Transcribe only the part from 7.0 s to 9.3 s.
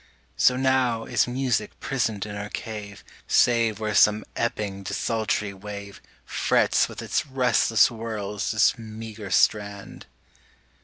its restless whirls this meagre